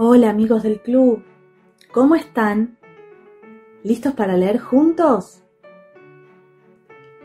[0.00, 1.24] Hola amigos del club,
[1.90, 2.78] ¿cómo están?
[3.82, 5.42] ¿Listos para leer juntos?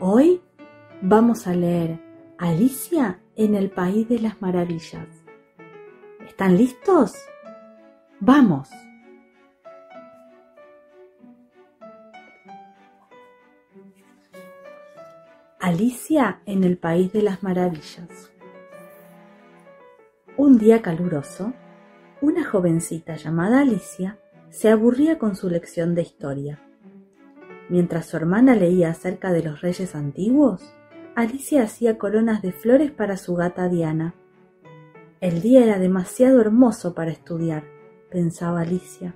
[0.00, 0.42] Hoy
[1.00, 2.00] vamos a leer
[2.36, 5.06] Alicia en el País de las Maravillas.
[6.26, 7.14] ¿Están listos?
[8.18, 8.68] ¡Vamos!
[15.60, 18.32] Alicia en el País de las Maravillas.
[20.36, 21.52] Un día caluroso,
[22.24, 26.58] una jovencita llamada Alicia se aburría con su lección de historia.
[27.68, 30.74] Mientras su hermana leía acerca de los reyes antiguos,
[31.14, 34.14] Alicia hacía coronas de flores para su gata Diana.
[35.20, 37.64] El día era demasiado hermoso para estudiar,
[38.10, 39.14] pensaba Alicia.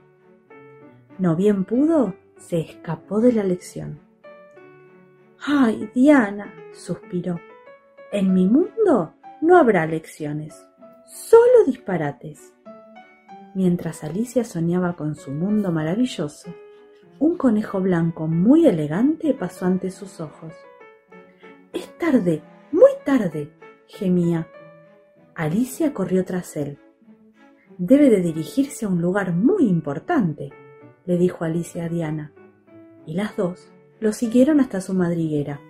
[1.19, 4.01] No bien pudo, se escapó de la lección.
[5.41, 6.53] ¡Ay, Diana!
[6.73, 7.41] suspiró.
[8.13, 10.69] En mi mundo no habrá lecciones,
[11.07, 12.58] solo disparates.
[13.59, 16.55] Mientras Alicia soñaba con su mundo maravilloso,
[17.19, 20.53] un conejo blanco muy elegante pasó ante sus ojos.
[21.73, 23.51] Es tarde, muy tarde,
[23.89, 24.47] gemía.
[25.35, 26.79] Alicia corrió tras él.
[27.79, 30.51] Debe de dirigirse a un lugar muy importante,
[31.05, 32.33] le dijo Alicia a Diana,
[33.07, 35.61] y las dos lo siguieron hasta su madriguera.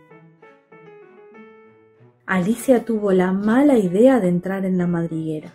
[2.27, 5.55] Alicia tuvo la mala idea de entrar en la madriguera.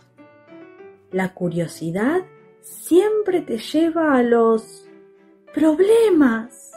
[1.14, 2.23] La curiosidad
[2.61, 4.89] siempre te lleva a los
[5.53, 6.72] problemas.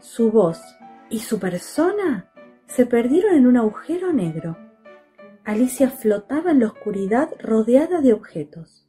[0.00, 0.60] Su voz
[1.08, 2.30] y su persona
[2.66, 4.58] se perdieron en un agujero negro.
[5.44, 8.86] Alicia flotaba en la oscuridad rodeada de objetos,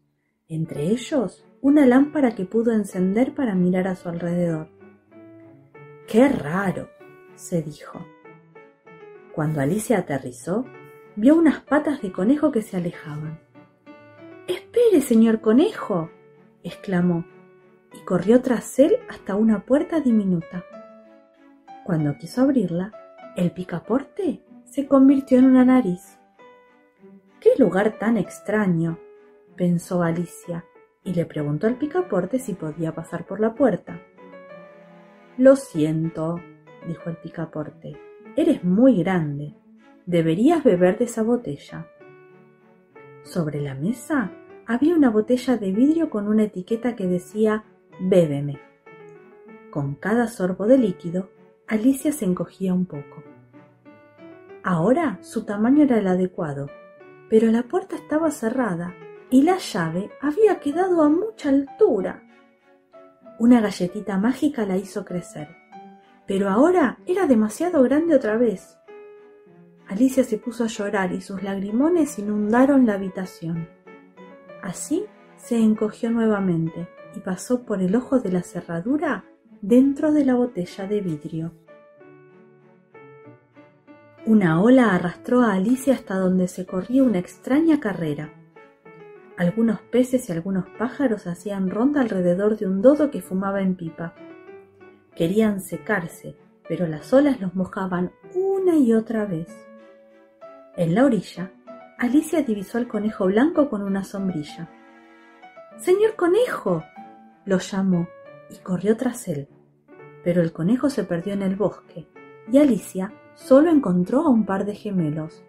[0.49, 4.67] entre ellos una lámpara que pudo encender para mirar a su alrededor.
[6.05, 6.89] ¡Qué raro!
[7.35, 8.05] se dijo.
[9.33, 10.65] Cuando Alicia aterrizó,
[11.15, 13.44] vio unas patas de conejo que se alejaban.
[14.47, 16.09] Espere, señor conejo,
[16.63, 17.25] exclamó,
[17.93, 20.63] y corrió tras él hasta una puerta diminuta.
[21.85, 22.91] Cuando quiso abrirla,
[23.35, 26.19] el picaporte se convirtió en una nariz.
[27.39, 28.99] ¡Qué lugar tan extraño!
[29.55, 30.65] pensó Alicia,
[31.03, 34.01] y le preguntó al picaporte si podía pasar por la puerta.
[35.37, 36.39] Lo siento,
[36.87, 37.97] dijo el picaporte,
[38.35, 39.55] eres muy grande.
[40.05, 41.87] Deberías beber de esa botella.
[43.25, 44.31] Sobre la mesa
[44.67, 47.63] había una botella de vidrio con una etiqueta que decía
[47.99, 48.59] Bébeme.
[49.71, 51.31] Con cada sorbo de líquido,
[51.67, 53.23] Alicia se encogía un poco.
[54.63, 56.69] Ahora su tamaño era el adecuado,
[57.27, 58.93] pero la puerta estaba cerrada
[59.31, 62.21] y la llave había quedado a mucha altura.
[63.39, 65.49] Una galletita mágica la hizo crecer,
[66.27, 68.77] pero ahora era demasiado grande otra vez.
[69.95, 73.69] Alicia se puso a llorar y sus lagrimones inundaron la habitación.
[74.61, 75.05] Así
[75.37, 79.23] se encogió nuevamente y pasó por el ojo de la cerradura
[79.61, 81.53] dentro de la botella de vidrio.
[84.25, 88.33] Una ola arrastró a Alicia hasta donde se corría una extraña carrera.
[89.37, 94.13] Algunos peces y algunos pájaros hacían ronda alrededor de un dodo que fumaba en pipa.
[95.15, 96.35] Querían secarse,
[96.67, 99.47] pero las olas los mojaban una y otra vez.
[100.77, 101.51] En la orilla,
[101.97, 104.69] Alicia divisó al conejo blanco con una sombrilla.
[105.77, 106.83] Señor conejo.
[107.45, 108.09] lo llamó
[108.49, 109.47] y corrió tras él.
[110.23, 112.07] Pero el conejo se perdió en el bosque
[112.51, 115.43] y Alicia solo encontró a un par de gemelos.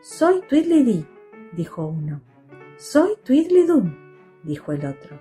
[0.00, 1.06] Soy Tweedledee,
[1.52, 2.20] dijo uno.
[2.76, 3.94] Soy Tweedledum,
[4.42, 5.20] dijo el otro.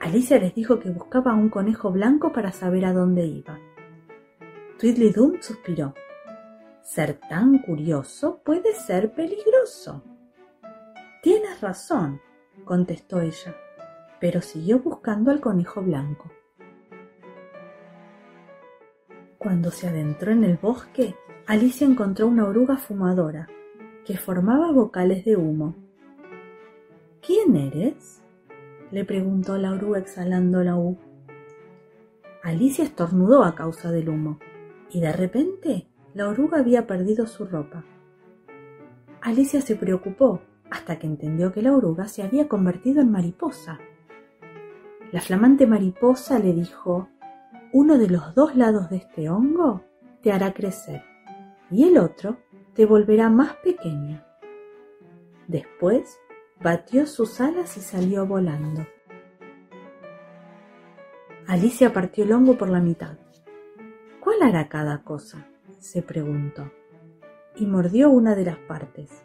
[0.00, 3.58] Alicia les dijo que buscaba a un conejo blanco para saber a dónde iba.
[4.78, 5.94] Tweedledum suspiró.
[6.86, 10.04] Ser tan curioso puede ser peligroso.
[11.20, 12.20] Tienes razón,
[12.64, 13.56] contestó ella,
[14.20, 16.30] pero siguió buscando al conejo blanco.
[19.36, 21.16] Cuando se adentró en el bosque,
[21.48, 23.48] Alicia encontró una oruga fumadora
[24.04, 25.74] que formaba vocales de humo.
[27.20, 28.22] ¿Quién eres?
[28.92, 30.96] le preguntó la oruga exhalando la U.
[32.44, 34.38] Alicia estornudó a causa del humo
[34.88, 37.84] y de repente la oruga había perdido su ropa.
[39.20, 40.40] Alicia se preocupó
[40.70, 43.78] hasta que entendió que la oruga se había convertido en mariposa.
[45.12, 47.10] La flamante mariposa le dijo,
[47.74, 49.84] uno de los dos lados de este hongo
[50.22, 51.04] te hará crecer
[51.70, 52.38] y el otro
[52.72, 54.26] te volverá más pequeña.
[55.48, 56.18] Después
[56.62, 58.86] batió sus alas y salió volando.
[61.46, 63.18] Alicia partió el hongo por la mitad.
[64.18, 65.46] ¿Cuál hará cada cosa?
[65.86, 66.70] Se preguntó,
[67.54, 69.24] y mordió una de las partes.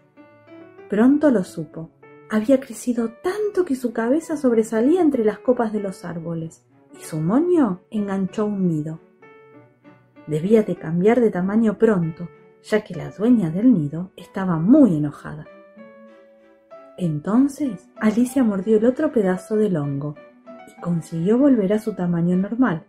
[0.89, 1.89] Pronto lo supo.
[2.29, 6.65] había crecido tanto que su cabeza sobresalía entre las copas de los árboles
[6.97, 8.99] y su moño enganchó un nido.
[10.27, 12.29] Debía de cambiar de tamaño pronto,
[12.63, 15.45] ya que la dueña del nido estaba muy enojada.
[16.97, 20.15] Entonces Alicia mordió el otro pedazo del hongo
[20.67, 22.85] y consiguió volver a su tamaño normal.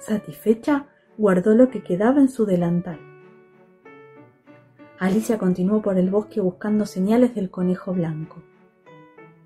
[0.00, 0.86] Satisfecha,
[1.18, 3.00] guardó lo que quedaba en su delantal.
[5.00, 8.42] Alicia continuó por el bosque buscando señales del conejo blanco.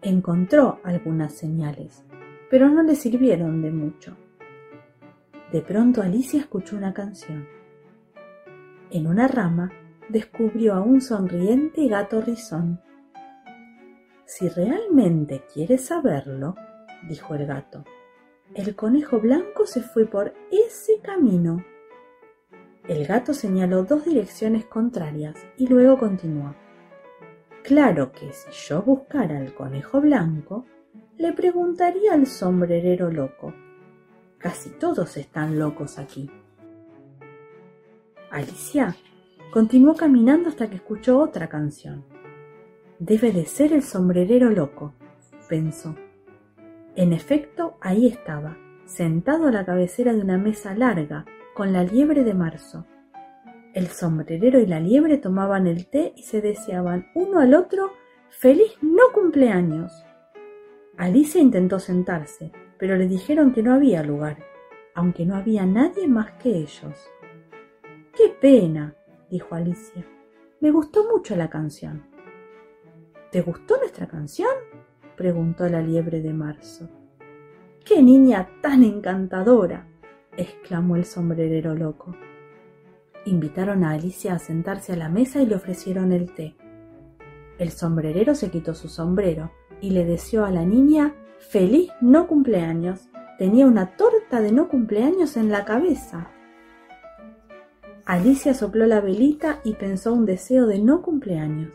[0.02, 2.04] Encontró algunas señales,
[2.50, 4.16] pero no le sirvieron de mucho.
[5.50, 7.46] De pronto Alicia escuchó una canción.
[8.90, 9.72] En una rama
[10.08, 12.80] descubrió a un sonriente gato rizón.
[14.26, 16.54] Si realmente quieres saberlo,
[17.08, 17.84] dijo el gato,
[18.54, 21.64] el conejo blanco se fue por ese camino.
[22.88, 26.54] El gato señaló dos direcciones contrarias y luego continuó.
[27.62, 30.66] Claro que si yo buscara al conejo blanco,
[31.16, 33.54] le preguntaría al sombrerero loco
[34.42, 36.28] Casi todos están locos aquí.
[38.32, 38.96] Alicia
[39.52, 42.04] continuó caminando hasta que escuchó otra canción.
[42.98, 44.94] Debe de ser el sombrerero loco,
[45.48, 45.94] pensó.
[46.94, 51.24] En efecto, ahí estaba, sentado a la cabecera de una mesa larga,
[51.54, 52.86] con la liebre de marzo.
[53.74, 57.92] El sombrerero y la liebre tomaban el té y se deseaban uno al otro
[58.28, 60.04] feliz no cumpleaños.
[60.98, 64.38] Alicia intentó sentarse, pero le dijeron que no había lugar,
[64.94, 67.10] aunque no había nadie más que ellos.
[68.14, 68.94] ¡Qué pena!
[69.30, 70.06] dijo Alicia.
[70.60, 72.06] Me gustó mucho la canción.
[73.30, 74.50] ¿Te gustó nuestra canción?
[75.16, 76.88] Preguntó la liebre de marzo.
[77.84, 79.86] ¡Qué niña tan encantadora!
[80.36, 82.16] exclamó el sombrerero loco.
[83.24, 86.56] Invitaron a Alicia a sentarse a la mesa y le ofrecieron el té.
[87.58, 93.08] El sombrerero se quitó su sombrero y le deseó a la niña Feliz no cumpleaños.
[93.38, 96.30] Tenía una torta de no cumpleaños en la cabeza.
[98.04, 101.72] Alicia sopló la velita y pensó un deseo de no cumpleaños.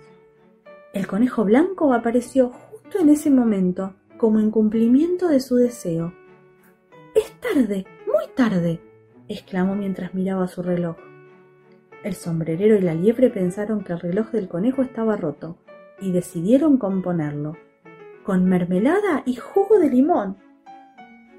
[0.93, 2.53] El conejo blanco apareció
[2.95, 6.13] en ese momento, como en cumplimiento de su deseo.
[7.13, 8.81] Es tarde, muy tarde,
[9.27, 10.97] exclamó mientras miraba su reloj.
[12.03, 15.57] El sombrerero y la liebre pensaron que el reloj del conejo estaba roto
[15.99, 17.57] y decidieron componerlo
[18.27, 20.35] con mermelada y jugo de limón.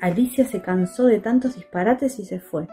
[0.00, 2.66] Alicia se cansó de tantos disparates y se fue.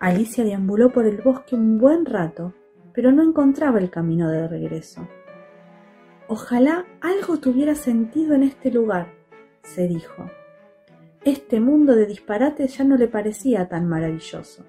[0.00, 2.54] Alicia deambuló por el bosque un buen rato,
[2.94, 5.06] pero no encontraba el camino de regreso.
[6.28, 9.14] Ojalá algo tuviera sentido en este lugar,
[9.62, 10.28] se dijo.
[11.24, 14.64] Este mundo de disparates ya no le parecía tan maravilloso.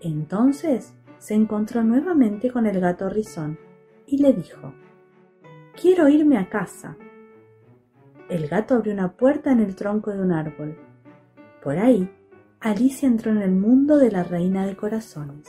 [0.00, 3.58] Entonces se encontró nuevamente con el gato rizón
[4.06, 4.74] y le dijo
[5.80, 6.96] Quiero irme a casa.
[8.28, 10.76] El gato abrió una puerta en el tronco de un árbol.
[11.62, 12.10] Por ahí,
[12.58, 15.48] Alicia entró en el mundo de la reina de corazones.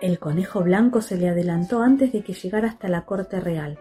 [0.00, 3.78] El conejo blanco se le adelantó antes de que llegara hasta la corte real.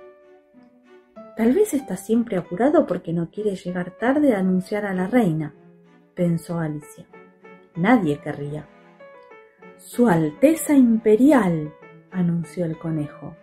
[1.36, 5.54] Tal vez está siempre apurado porque no quiere llegar tarde a anunciar a la reina,
[6.14, 7.06] pensó Alicia.
[7.76, 8.66] Nadie querría.
[9.78, 11.74] Su Alteza Imperial,
[12.12, 13.36] anunció el conejo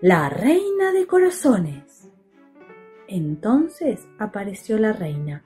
[0.00, 2.08] la reina de corazones.
[3.08, 5.42] Entonces apareció la reina,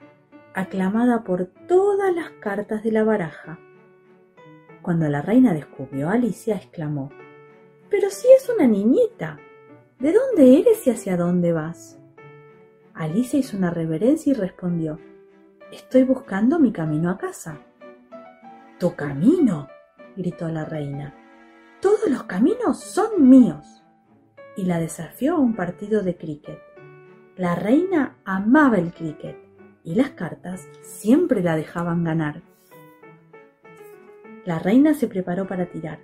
[0.53, 3.57] aclamada por todas las cartas de la baraja.
[4.83, 7.09] Cuando la reina descubrió a Alicia, exclamó,
[7.89, 9.39] Pero si es una niñita,
[9.97, 11.97] ¿de dónde eres y hacia dónde vas?
[12.93, 14.99] Alicia hizo una reverencia y respondió,
[15.71, 17.59] Estoy buscando mi camino a casa.
[18.77, 19.69] ¿Tu camino?
[20.17, 21.15] gritó la reina.
[21.81, 23.85] Todos los caminos son míos
[24.57, 26.59] y la desafió a un partido de cricket.
[27.37, 29.37] La reina amaba el cricket
[29.85, 32.52] y las cartas siempre la dejaban ganar.
[34.45, 35.99] La reina se preparó para tirar.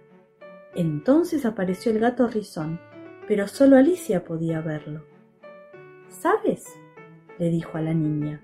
[0.76, 2.80] Entonces apareció el gato rizón,
[3.28, 5.04] pero solo Alicia podía verlo.
[6.08, 6.66] ¿Sabes?
[7.38, 8.42] le dijo a la niña.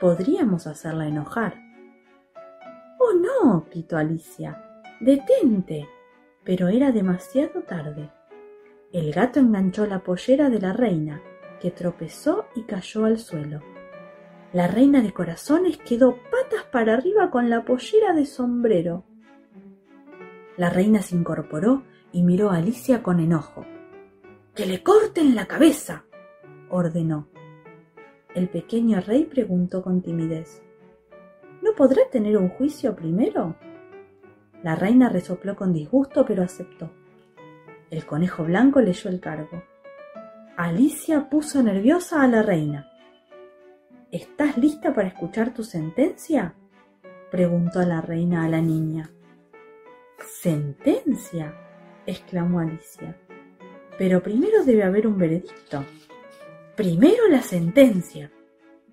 [0.00, 1.54] Podríamos hacerla enojar.
[2.98, 4.62] Oh, no, gritó Alicia.
[5.00, 5.88] Detente.
[6.44, 8.10] Pero era demasiado tarde.
[8.92, 11.20] El gato enganchó la pollera de la reina,
[11.60, 13.60] que tropezó y cayó al suelo.
[14.52, 19.04] La reina de corazones quedó patas para arriba con la pollera de sombrero.
[20.56, 23.66] La reina se incorporó y miró a Alicia con enojo.
[24.54, 26.04] ¡Que le corten la cabeza!
[26.70, 27.28] ordenó.
[28.34, 30.62] El pequeño rey preguntó con timidez.
[31.60, 33.54] ¿No podrá tener un juicio primero?
[34.62, 36.90] La reina resopló con disgusto, pero aceptó.
[37.90, 39.62] El conejo blanco leyó el cargo.
[40.56, 42.87] Alicia puso nerviosa a la reina.
[44.10, 46.54] ¿Estás lista para escuchar tu sentencia?
[47.30, 49.10] preguntó la reina a la niña.
[50.18, 51.54] ¿Sentencia?
[52.06, 53.18] exclamó Alicia.
[53.98, 55.84] Pero primero debe haber un veredicto.
[56.74, 58.30] Primero la sentencia,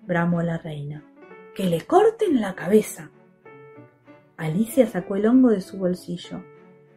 [0.02, 1.02] bramó la reina.
[1.54, 3.10] Que le corten la cabeza.
[4.36, 6.44] Alicia sacó el hongo de su bolsillo,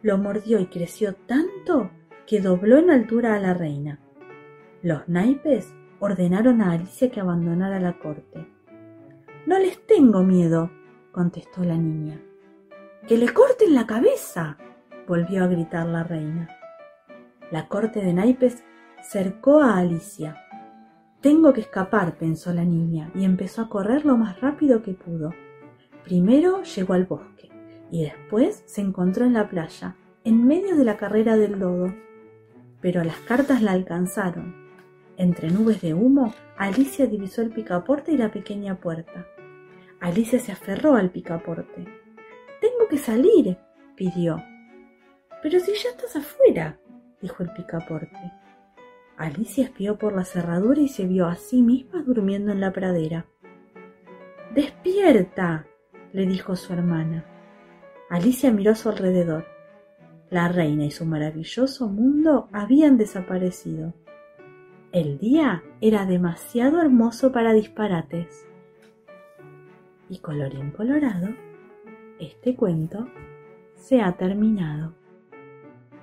[0.02, 1.90] lo mordió y creció tanto
[2.26, 3.98] que dobló en altura a la reina.
[4.82, 8.46] Los naipes ordenaron a Alicia que abandonara la corte.
[9.46, 10.70] No les tengo miedo,
[11.12, 12.20] contestó la niña.
[13.06, 14.58] ¡Que le corten la cabeza!
[15.06, 16.48] volvió a gritar la reina.
[17.50, 18.62] La corte de naipes
[19.02, 20.36] cercó a Alicia.
[21.20, 25.34] Tengo que escapar, pensó la niña, y empezó a correr lo más rápido que pudo.
[26.04, 27.50] Primero llegó al bosque
[27.90, 31.92] y después se encontró en la playa, en medio de la carrera del lodo.
[32.80, 34.69] Pero las cartas la alcanzaron.
[35.20, 39.26] Entre nubes de humo, Alicia divisó el picaporte y la pequeña puerta.
[40.00, 41.84] Alicia se aferró al picaporte.
[42.58, 43.58] Tengo que salir,
[43.96, 44.42] pidió.
[45.42, 46.80] Pero si ya estás afuera,
[47.20, 48.32] dijo el picaporte.
[49.18, 53.26] Alicia espió por la cerradura y se vio a sí misma durmiendo en la pradera.
[54.54, 55.66] Despierta,
[56.14, 57.26] le dijo su hermana.
[58.08, 59.44] Alicia miró a su alrededor.
[60.30, 63.92] La reina y su maravilloso mundo habían desaparecido.
[64.92, 68.44] El día era demasiado hermoso para disparates.
[70.08, 71.28] Y colorín colorado,
[72.18, 73.06] este cuento
[73.76, 74.99] se ha terminado.